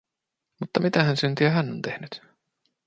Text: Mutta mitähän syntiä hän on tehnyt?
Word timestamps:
Mutta 0.59 0.79
mitähän 0.79 1.17
syntiä 1.17 1.49
hän 1.49 1.71
on 1.71 1.81
tehnyt? 1.81 2.21